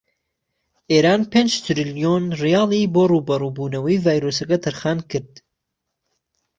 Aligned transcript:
ئێران 0.91 1.21
پێنج 1.31 1.51
تریلۆن 1.65 2.23
ڕیالی 2.41 2.83
بۆ 2.93 3.03
ڕووبەڕوو 3.11 3.53
بوونەوەی 3.55 4.03
ڤایرۆسەکە 4.05 4.57
تەرخانکرد. 4.65 5.33